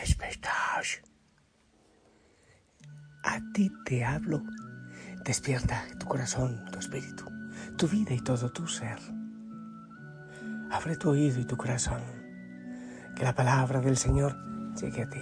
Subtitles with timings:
[0.00, 0.84] despertar.
[3.24, 4.42] A ti te hablo.
[5.24, 7.24] Despierta tu corazón, tu espíritu,
[7.76, 8.98] tu vida y todo tu ser.
[10.70, 12.02] Abre tu oído y tu corazón.
[13.16, 14.36] Que la palabra del Señor
[14.76, 15.20] llegue a ti.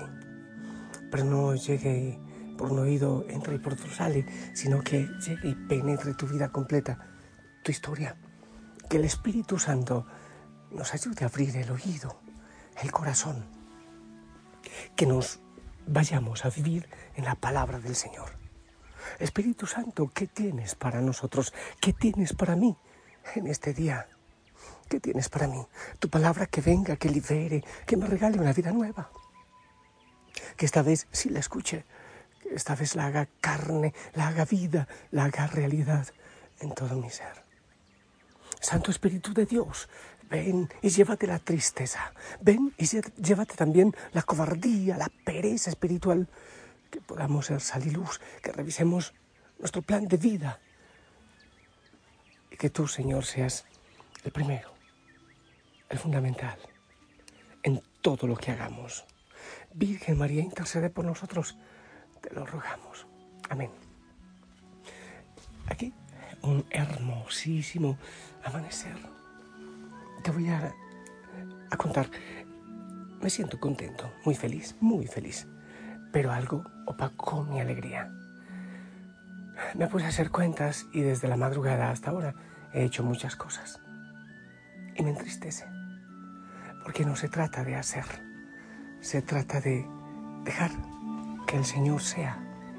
[1.11, 2.19] Pero no llegue
[2.59, 6.51] por un oído, entra y por otro sale, sino que llegue y penetre tu vida
[6.51, 6.99] completa,
[7.63, 8.17] tu historia.
[8.91, 10.07] Que el Espíritu Santo
[10.71, 12.21] nos ayude a abrir el oído,
[12.83, 13.64] el corazón.
[14.97, 15.41] Que nos
[15.87, 18.31] vayamos a vivir en la palabra del Señor.
[19.19, 21.53] Espíritu Santo, ¿qué tienes para nosotros?
[21.81, 22.77] ¿Qué tienes para mí
[23.35, 24.09] en este día?
[24.89, 25.65] ¿Qué tienes para mí?
[25.99, 29.11] Tu palabra que venga, que libere, que me regale una vida nueva.
[30.57, 31.85] Que esta vez sí la escuche,
[32.43, 36.07] que esta vez la haga carne, la haga vida, la haga realidad
[36.61, 37.44] en todo mi ser.
[38.65, 39.91] Santo Espíritu de Dios,
[40.31, 42.87] ven y llévate la tristeza, ven y
[43.21, 46.27] llévate también la cobardía, la pereza espiritual,
[46.91, 49.13] que podamos ser sal luz, que revisemos
[49.59, 50.61] nuestro plan de vida
[52.51, 53.67] y que tú, Señor, seas
[54.25, 54.73] el primero,
[55.91, 56.59] el fundamental
[57.63, 59.05] en todo lo que hagamos.
[59.75, 61.59] Virgen María, intercede por nosotros,
[62.23, 63.07] te lo rogamos.
[63.51, 63.71] Amén.
[65.67, 65.93] Aquí
[66.45, 67.99] un hermosísimo
[68.45, 68.97] amanecer.
[70.23, 70.75] Te voy a,
[71.77, 72.09] contar.
[73.21, 75.47] Me siento contento, muy feliz, muy feliz.
[76.13, 78.13] Pero algo opacó mi alegría.
[79.75, 82.35] Me puse a hacer cuentas y desde la madrugada hasta ahora
[82.73, 83.81] he hecho muchas cosas.
[84.97, 85.67] Y me entristece.
[86.85, 88.05] Porque no se trata de hacer,
[89.01, 89.87] se trata de
[90.45, 90.71] dejar
[91.47, 92.39] que el Señor sea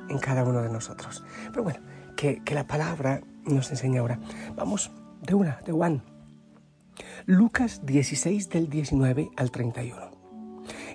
[0.09, 1.23] en cada uno de nosotros.
[1.47, 1.79] Pero bueno,
[2.15, 4.19] que, que la palabra nos enseña ahora.
[4.55, 4.91] Vamos
[5.21, 6.01] de una, de one.
[7.25, 10.11] Lucas 16 del 19 al 31.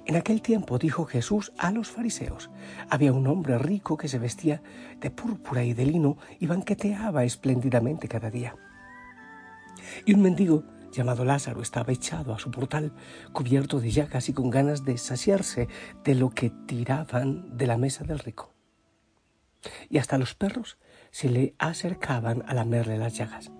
[0.06, 2.50] En aquel tiempo dijo Jesús a los fariseos,
[2.88, 4.62] había un hombre rico que se vestía
[4.98, 8.56] de púrpura y de lino y banqueteaba espléndidamente cada día.
[10.06, 12.92] Y un mendigo llamado Lázaro estaba echado a su portal,
[13.32, 15.68] cubierto de llagas y con ganas de saciarse
[16.04, 18.52] de lo que tiraban de la mesa del rico.
[19.88, 20.78] Y hasta los perros
[21.10, 23.50] se le acercaban a lamerle las llagas.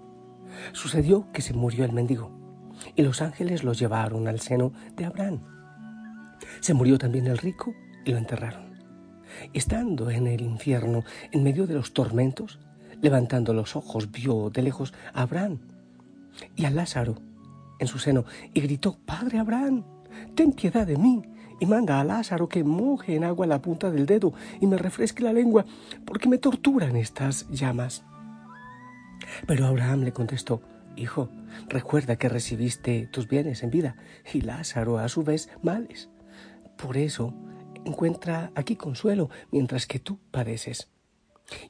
[0.72, 2.30] Sucedió que se murió el mendigo
[2.94, 5.40] y los ángeles lo llevaron al seno de Abraham.
[6.60, 7.74] Se murió también el rico
[8.04, 8.70] y lo enterraron.
[9.52, 12.58] Estando en el infierno, en medio de los tormentos,
[13.00, 15.58] levantando los ojos, vio de lejos a Abraham
[16.56, 17.16] y a Lázaro
[17.78, 19.84] en su seno y gritó, Padre Abraham,
[20.34, 21.22] ten piedad de mí
[21.60, 25.22] y manda a Lázaro que moje en agua la punta del dedo y me refresque
[25.22, 25.64] la lengua,
[26.04, 28.02] porque me torturan estas llamas.
[29.46, 30.62] Pero Abraham le contestó,
[30.96, 31.28] Hijo,
[31.68, 33.96] recuerda que recibiste tus bienes en vida
[34.32, 36.10] y Lázaro a su vez males.
[36.76, 37.32] Por eso
[37.84, 40.90] encuentra aquí consuelo mientras que tú padeces.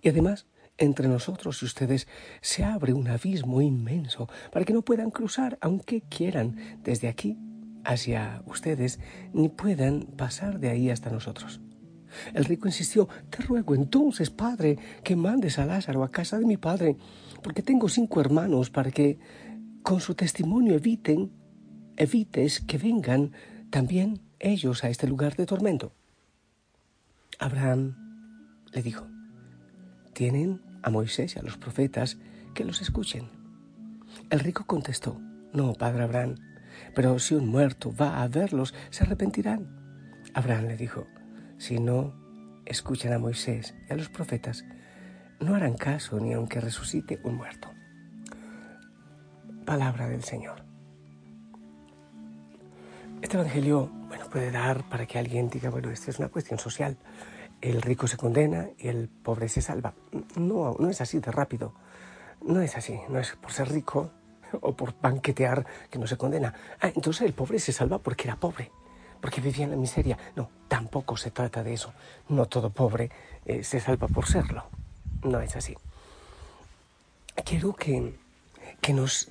[0.00, 0.46] Y además,
[0.78, 2.08] entre nosotros y ustedes
[2.40, 7.36] se abre un abismo inmenso para que no puedan cruzar, aunque quieran, desde aquí
[7.84, 9.00] hacia ustedes,
[9.32, 11.60] ni puedan pasar de ahí hasta nosotros.
[12.34, 16.56] El rico insistió, te ruego entonces, padre, que mandes a Lázaro a casa de mi
[16.56, 16.96] padre,
[17.42, 19.18] porque tengo cinco hermanos para que
[19.82, 21.30] con su testimonio eviten,
[21.96, 23.32] evites que vengan
[23.70, 25.92] también ellos a este lugar de tormento.
[27.38, 27.96] Abraham
[28.72, 29.06] le dijo,
[30.12, 32.18] tienen a Moisés y a los profetas
[32.54, 33.28] que los escuchen.
[34.28, 35.20] El rico contestó,
[35.52, 36.34] no, padre Abraham,
[36.94, 39.68] pero si un muerto va a verlos, se arrepentirán.
[40.34, 41.06] Abraham le dijo,
[41.58, 42.14] si no
[42.64, 44.64] escuchan a Moisés y a los profetas,
[45.40, 47.70] no harán caso ni aunque resucite un muerto.
[49.64, 50.64] Palabra del Señor.
[53.22, 56.96] Este Evangelio, bueno, puede dar para que alguien diga, bueno, esta es una cuestión social.
[57.60, 59.94] El rico se condena y el pobre se salva.
[60.36, 61.74] No, no es así de rápido.
[62.42, 62.98] No es así.
[63.10, 64.10] No es por ser rico
[64.60, 66.54] o por banquetear que no se condena.
[66.80, 68.70] Ah, entonces el pobre se salva porque era pobre,
[69.20, 70.18] porque vivía en la miseria.
[70.36, 71.92] No, tampoco se trata de eso.
[72.28, 73.10] No todo pobre
[73.44, 74.64] eh, se salva por serlo.
[75.22, 75.76] No es así.
[77.44, 78.14] Quiero que,
[78.80, 79.28] que nos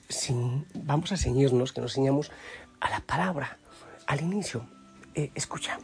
[0.74, 2.32] vamos a ceñirnos, que nos ceñamos
[2.80, 3.58] a la palabra,
[4.08, 4.66] al inicio.
[5.16, 5.80] Eh, escucha,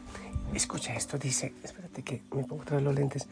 [0.54, 3.28] escucha esto, dice, espérate que me pongo otra vez los lentes.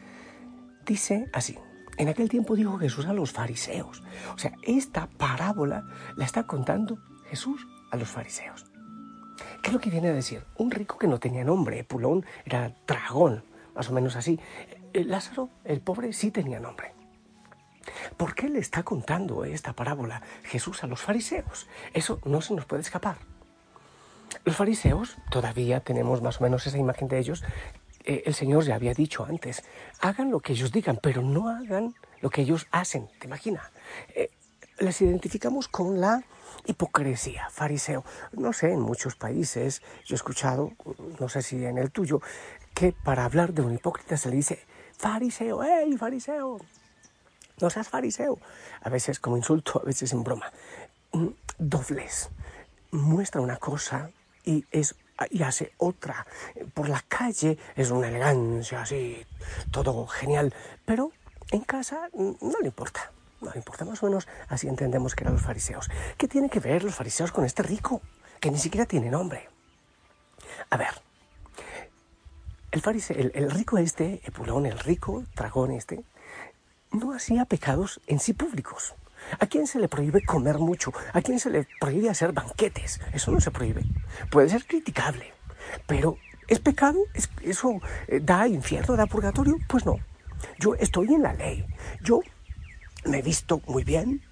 [0.84, 1.58] Dice así,
[1.96, 4.02] en aquel tiempo dijo Jesús a los fariseos.
[4.34, 5.84] O sea, esta parábola
[6.16, 6.98] la está contando
[7.28, 8.66] Jesús a los fariseos.
[9.62, 10.44] ¿Qué es lo que viene a decir?
[10.56, 13.44] Un rico que no tenía nombre, Pulón era dragón,
[13.74, 14.38] más o menos así.
[14.92, 16.92] Eh, Lázaro, el pobre, sí tenía nombre.
[18.16, 21.66] ¿Por qué le está contando esta parábola Jesús a los fariseos?
[21.92, 23.16] Eso no se nos puede escapar.
[24.44, 27.44] Los fariseos, todavía tenemos más o menos esa imagen de ellos.
[28.04, 29.64] Eh, el Señor ya había dicho antes,
[30.00, 33.08] hagan lo que ellos digan, pero no hagan lo que ellos hacen.
[33.18, 33.72] ¿Te imaginas?
[34.14, 34.30] Eh,
[34.78, 36.22] les identificamos con la
[36.66, 38.04] hipocresía, fariseo.
[38.32, 40.72] No sé, en muchos países yo he escuchado,
[41.18, 42.20] no sé si en el tuyo,
[42.74, 44.58] que para hablar de un hipócrita se le dice
[44.98, 46.58] fariseo, ¡hey, fariseo!
[47.60, 48.38] No seas fariseo.
[48.82, 50.52] A veces como insulto, a veces en broma.
[51.12, 51.28] Mm,
[51.58, 52.30] dobles.
[52.90, 54.10] Muestra una cosa
[54.44, 54.96] y, es,
[55.30, 56.26] y hace otra.
[56.74, 59.24] Por la calle es una elegancia así,
[59.70, 60.54] todo genial.
[60.84, 61.12] Pero
[61.50, 63.12] en casa no le importa.
[63.40, 65.90] No le importa más o menos, así entendemos que eran los fariseos.
[66.16, 68.00] ¿Qué tienen que ver los fariseos con este rico?
[68.40, 69.48] Que ni siquiera tiene nombre.
[70.70, 70.94] A ver,
[72.70, 76.04] el, fariseo, el, rico este, Epulón, el rico dragón este,
[76.90, 78.94] no hacía pecados en sí públicos.
[79.38, 80.92] ¿A quién se le prohíbe comer mucho?
[81.12, 83.00] ¿A quién se le prohíbe hacer banquetes?
[83.12, 83.84] Eso no se prohíbe.
[84.30, 85.32] Puede ser criticable,
[85.86, 86.18] pero
[86.48, 86.98] ¿es pecado?
[87.42, 89.58] ¿Eso eh, da infierno, da purgatorio?
[89.68, 89.98] Pues no.
[90.58, 91.66] Yo estoy en la ley.
[92.02, 92.20] Yo
[93.06, 94.22] me visto muy bien,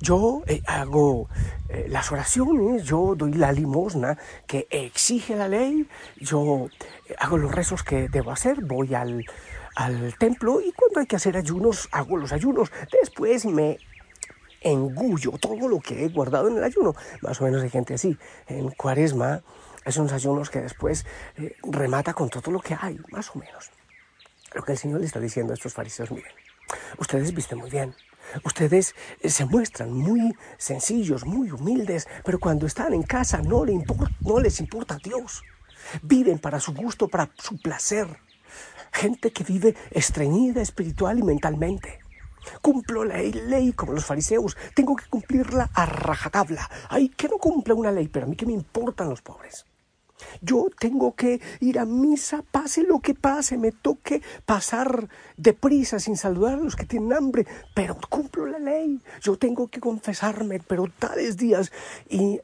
[0.00, 1.28] yo eh, hago
[1.68, 4.16] eh, las oraciones, yo doy la limosna
[4.46, 5.86] que exige la ley,
[6.18, 6.68] yo
[7.18, 9.26] hago los rezos que debo hacer, voy al,
[9.76, 12.72] al templo y cuando hay que hacer ayunos, hago los ayunos.
[12.90, 13.78] Después me
[14.60, 16.94] engullo todo lo que he guardado en el ayuno.
[17.22, 18.16] Más o menos hay gente así.
[18.46, 19.42] En cuaresma,
[19.84, 21.06] esos ayunos que después
[21.62, 23.70] remata con todo lo que hay, más o menos.
[24.54, 26.32] Lo que el Señor le está diciendo a estos fariseos, miren,
[26.98, 27.94] ustedes visten muy bien,
[28.44, 33.64] Ustedes eh, se muestran muy sencillos, muy humildes, pero cuando están en casa no,
[34.20, 35.42] no les importa Dios.
[36.02, 38.06] Viven para su gusto, para su placer.
[38.92, 42.00] Gente que vive estreñida espiritual y mentalmente.
[42.62, 44.56] Cumplo la ley como los fariseos.
[44.74, 46.68] Tengo que cumplirla a rajatabla.
[46.88, 49.64] Ay, que no cumple una ley, pero a mí que me importan los pobres.
[50.42, 56.16] Yo tengo que ir a misa, pase lo que pase, me toque pasar deprisa sin
[56.16, 59.00] saludar a los que tienen hambre, pero cumplo la ley.
[59.22, 61.72] Yo tengo que confesarme, pero tales días.
[62.08, 62.40] Y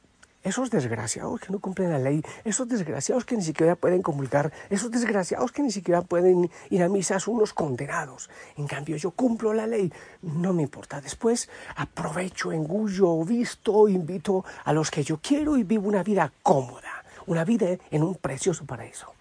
[0.47, 4.91] esos desgraciados que no cumplen la ley, esos desgraciados que ni siquiera pueden comulgar, esos
[4.91, 8.31] desgraciados que ni siquiera pueden ir a misa son unos condenados.
[8.57, 11.01] En cambio, yo cumplo la ley, no me importa.
[11.01, 16.97] Después aprovecho, engullo, visto, invito a los que yo quiero y vivo una vida cómoda
[17.27, 19.13] una vida en un precioso paraíso.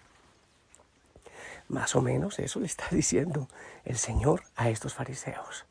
[1.68, 3.48] Más o menos eso le está diciendo
[3.84, 5.64] el Señor a estos fariseos.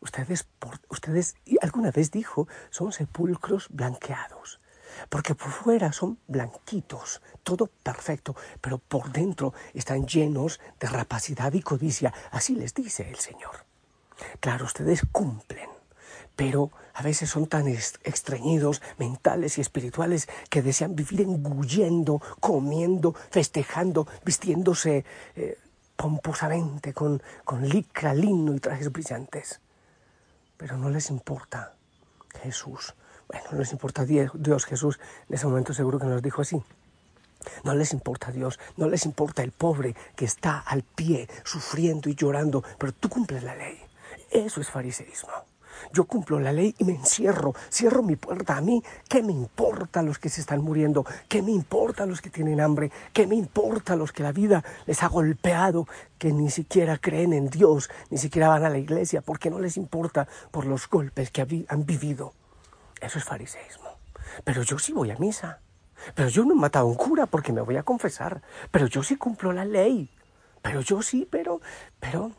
[0.00, 0.46] Ustedes,
[0.88, 4.60] ustedes alguna vez dijo, son sepulcros blanqueados,
[5.08, 11.62] porque por fuera son blanquitos, todo perfecto, pero por dentro están llenos de rapacidad y
[11.62, 12.12] codicia.
[12.30, 13.64] Así les dice el Señor.
[14.40, 15.68] Claro, ustedes cumplen
[16.38, 24.06] pero a veces son tan extrañidos mentales y espirituales que desean vivir engullendo, comiendo, festejando,
[24.24, 25.04] vistiéndose
[25.34, 25.58] eh,
[25.96, 29.60] pomposamente con, con licra, lino y trajes brillantes.
[30.58, 31.72] Pero no les importa
[32.42, 32.94] Jesús.
[33.28, 35.00] Bueno, no les importa Dios, Jesús.
[35.28, 36.62] En ese momento seguro que nos dijo así.
[37.64, 42.14] No les importa Dios, no les importa el pobre que está al pie, sufriendo y
[42.14, 43.78] llorando, pero tú cumples la ley.
[44.30, 45.30] Eso es fariseísmo.
[45.92, 48.82] Yo cumplo la ley y me encierro, cierro mi puerta a mí.
[49.08, 51.04] ¿Qué me importa a los que se están muriendo?
[51.28, 52.90] ¿Qué me importa a los que tienen hambre?
[53.12, 55.86] ¿Qué me importa a los que la vida les ha golpeado,
[56.18, 59.76] que ni siquiera creen en Dios, ni siquiera van a la iglesia, porque no les
[59.76, 62.34] importa por los golpes que han vivido?
[63.00, 63.88] Eso es fariseísmo.
[64.44, 65.60] Pero yo sí voy a misa.
[66.14, 68.42] Pero yo no he matado a un cura porque me voy a confesar.
[68.70, 70.10] Pero yo sí cumplo la ley.
[70.62, 71.60] Pero yo sí, pero,
[72.00, 72.32] pero...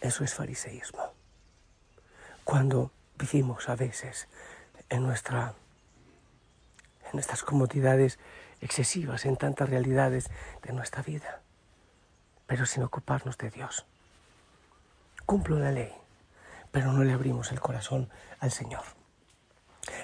[0.00, 1.14] Eso es fariseísmo
[2.44, 4.28] cuando vivimos a veces
[4.88, 5.54] en, nuestra,
[7.06, 8.18] en nuestras comodidades
[8.60, 10.30] excesivas, en tantas realidades
[10.62, 11.40] de nuestra vida,
[12.46, 13.86] pero sin ocuparnos de Dios.
[15.26, 15.92] Cumplo la ley,
[16.70, 18.10] pero no le abrimos el corazón
[18.40, 18.84] al Señor.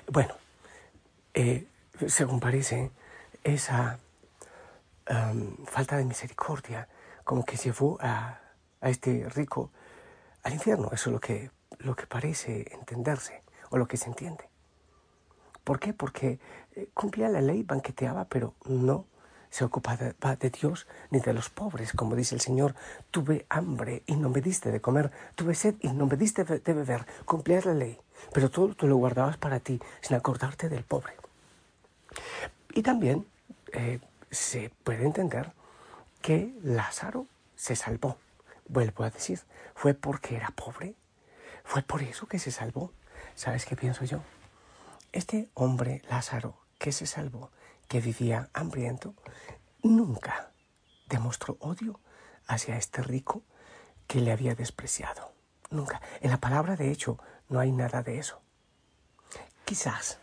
[0.06, 0.34] Bueno,
[1.34, 1.66] eh,
[2.06, 2.90] según parece,
[3.44, 3.98] esa
[5.66, 6.88] falta de misericordia
[7.24, 8.38] como que llevó a,
[8.80, 9.72] a este rico
[10.44, 10.90] al infierno.
[10.92, 14.44] Eso es lo que lo que parece entenderse o lo que se entiende.
[15.64, 15.92] ¿Por qué?
[15.92, 16.38] Porque
[16.74, 19.06] eh, cumplía la ley, banqueteaba, pero no
[19.50, 21.92] se ocupaba de, Dios ni de los pobres.
[21.92, 22.74] Como dice el Señor,
[23.10, 26.72] tuve hambre y no me diste de comer, tuve sed y no me diste de
[26.72, 27.06] beber.
[27.24, 27.98] Cumplías la ley,
[28.32, 31.14] pero todo tú lo guardabas para ti sin acordarte del pobre.
[32.72, 33.26] Y también
[33.72, 34.00] eh,
[34.30, 35.52] se puede entender
[36.22, 38.16] que Lázaro se salvó.
[38.68, 39.40] Vuelvo a decir,
[39.74, 40.94] fue porque era pobre
[41.64, 42.92] fue por eso que se salvó.
[43.34, 44.20] ¿Sabes qué pienso yo?
[45.12, 47.50] Este hombre, Lázaro, que se salvó,
[47.88, 49.14] que vivía hambriento,
[49.82, 50.50] nunca
[51.06, 52.00] demostró odio
[52.46, 53.42] hacia este rico
[54.06, 55.32] que le había despreciado.
[55.70, 56.00] Nunca.
[56.20, 58.40] En la palabra, de hecho, no hay nada de eso.
[59.64, 60.18] Quizás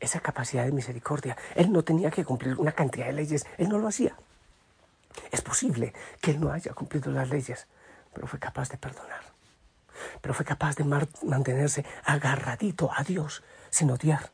[0.00, 3.78] esa capacidad de misericordia, él no tenía que cumplir una cantidad de leyes, él no
[3.78, 4.16] lo hacía.
[5.30, 7.66] Es posible que él no haya cumplido las leyes,
[8.14, 9.37] pero fue capaz de perdonar.
[10.20, 14.30] Pero fue capaz de mantenerse agarradito a Dios sin odiar.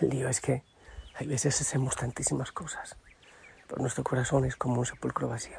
[0.00, 0.64] El lío es que
[1.14, 2.96] hay veces hacemos tantísimas cosas,
[3.66, 5.58] pero nuestro corazón es como un sepulcro vacío.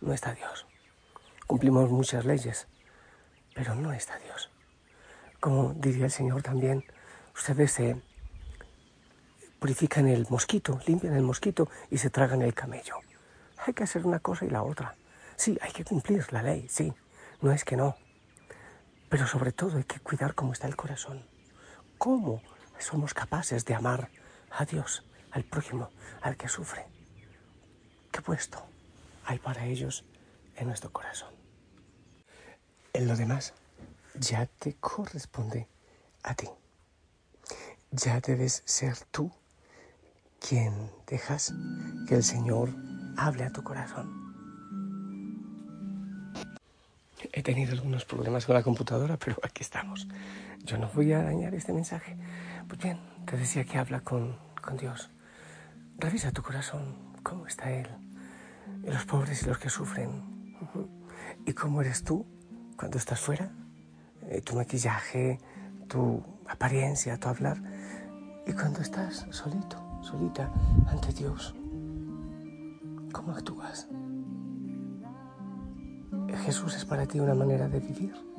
[0.00, 0.66] No está Dios.
[1.46, 2.68] Cumplimos muchas leyes,
[3.54, 4.50] pero no está Dios.
[5.40, 6.84] Como diría el Señor también,
[7.34, 8.00] ustedes se
[9.58, 12.96] purifican el mosquito, limpian el mosquito y se tragan el camello.
[13.58, 14.96] Hay que hacer una cosa y la otra.
[15.40, 16.92] Sí, hay que cumplir la ley, sí,
[17.40, 17.96] no es que no.
[19.08, 21.24] Pero sobre todo hay que cuidar cómo está el corazón.
[21.96, 22.42] ¿Cómo
[22.78, 24.10] somos capaces de amar
[24.50, 25.88] a Dios, al prójimo,
[26.20, 26.84] al que sufre?
[28.12, 28.62] ¿Qué puesto
[29.24, 30.04] hay para ellos
[30.56, 31.32] en nuestro corazón?
[32.92, 33.54] En lo demás
[34.16, 35.68] ya te corresponde
[36.22, 36.50] a ti.
[37.92, 39.32] Ya debes ser tú
[40.38, 41.54] quien dejas
[42.06, 42.68] que el Señor
[43.16, 44.19] hable a tu corazón.
[47.32, 50.08] He tenido algunos problemas con la computadora, pero aquí estamos.
[50.64, 52.16] Yo no voy a dañar este mensaje.
[52.68, 55.10] Pues bien, te decía que habla con, con Dios.
[55.98, 57.88] Revisa tu corazón, cómo está Él,
[58.84, 60.56] y los pobres y los que sufren.
[61.46, 62.26] ¿Y cómo eres tú
[62.76, 63.50] cuando estás fuera?
[64.28, 65.38] Eh, tu maquillaje,
[65.88, 67.62] tu apariencia, tu hablar.
[68.46, 70.50] Y cuando estás solito solita
[70.88, 71.54] ante Dios.
[73.12, 73.88] ¿Cómo actúas?
[76.38, 78.29] Jesús es para ti una manera de vivir.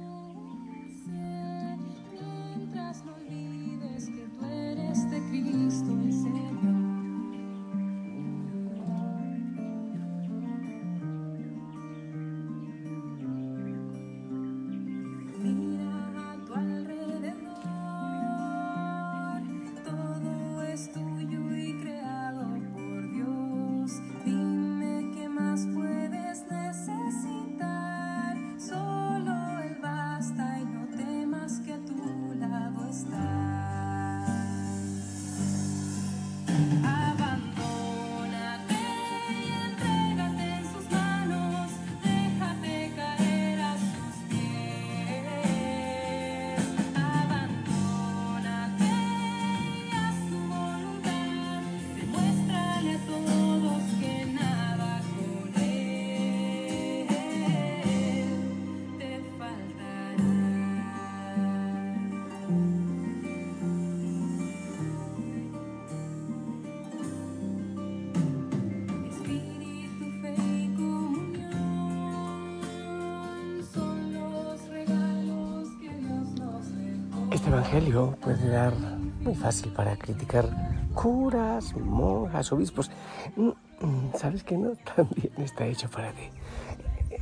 [77.61, 80.49] Evangelio puede dar muy fácil para criticar
[80.95, 82.89] curas, monjas, obispos.
[83.35, 84.71] Mm, mm, ¿Sabes que no?
[84.95, 86.23] También está hecho para ti.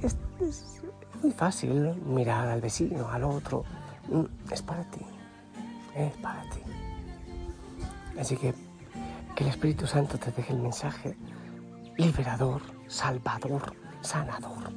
[0.01, 0.15] Es,
[1.21, 3.65] muy fácil mirar al vecino, al otro.
[4.07, 5.01] Mm, es para ti.
[5.93, 6.61] Es para ti.
[8.17, 8.53] Así que
[9.35, 11.17] que el Espíritu Santo te deje el mensaje
[11.97, 14.71] liberador, salvador, sanador.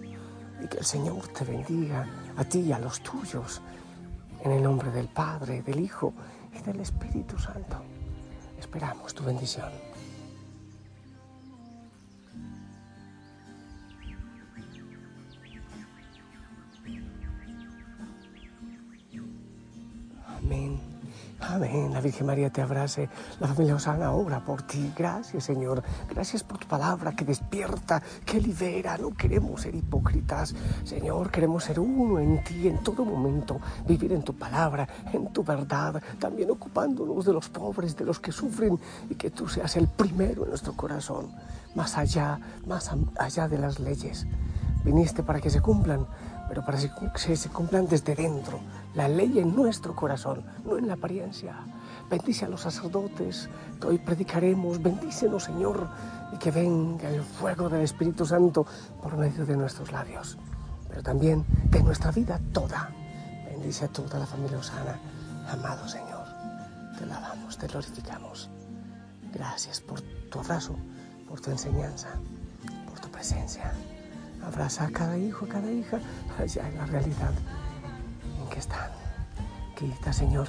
[0.60, 2.04] Y que el Señor te bendiga
[2.36, 3.62] a ti y a los tuyos
[4.44, 6.12] en el nombre del Padre, del Hijo
[6.58, 7.76] y del Espíritu Santo.
[8.58, 9.91] Esperamos tu bendición.
[22.02, 23.08] Virgen María te abrace.
[23.40, 24.92] La familia Osana obra por ti.
[24.96, 25.82] Gracias, Señor.
[26.10, 28.98] Gracias por tu palabra que despierta, que libera.
[28.98, 30.54] No queremos ser hipócritas.
[30.84, 33.60] Señor, queremos ser uno en ti en todo momento.
[33.86, 36.02] Vivir en tu palabra, en tu verdad.
[36.18, 38.78] También ocupándonos de los pobres, de los que sufren.
[39.08, 41.30] Y que tú seas el primero en nuestro corazón.
[41.74, 44.26] Más allá, más allá de las leyes.
[44.84, 46.06] Viniste para que se cumplan
[46.52, 48.60] pero para que se cumplan desde dentro,
[48.94, 51.54] la ley en nuestro corazón, no en la apariencia.
[52.12, 53.48] Bendice a los sacerdotes
[53.80, 55.88] que hoy predicaremos, bendícenos Señor,
[56.30, 58.66] y que venga el fuego del Espíritu Santo
[59.02, 60.36] por medio de nuestros labios,
[60.90, 62.90] pero también de nuestra vida toda.
[63.46, 65.00] Bendice a toda la familia Osana,
[65.50, 66.26] amado Señor,
[66.98, 68.50] te alabamos, te glorificamos.
[69.32, 70.76] Gracias por tu abrazo,
[71.26, 72.08] por tu enseñanza,
[72.90, 73.72] por tu presencia.
[74.44, 75.98] Abraza a cada hijo, a cada hija,
[76.38, 77.32] allá en la realidad
[78.38, 78.90] en que están.
[79.78, 80.48] Quita, Señor,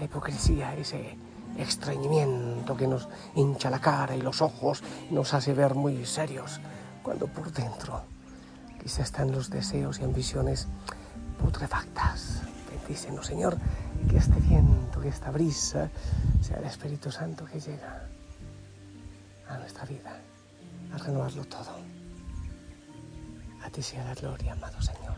[0.00, 1.14] la hipocresía, ese
[1.58, 6.58] extrañimiento que nos hincha la cara y los ojos, nos hace ver muy serios,
[7.02, 8.02] cuando por dentro
[8.82, 10.68] quizá están los deseos y ambiciones
[11.38, 12.40] putrefactas.
[12.70, 13.58] Bendícenos, Señor,
[14.08, 15.90] que este viento, que esta brisa
[16.40, 18.08] sea el Espíritu Santo que llega
[19.48, 20.18] a nuestra vida,
[20.94, 21.76] a renovarlo todo.
[23.62, 25.09] A ti sea la gloria, amado Señor.